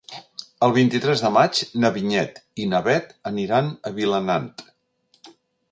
[0.67, 4.53] El vint-i-tres de maig na Vinyet i na Bet aniran a Vilanant.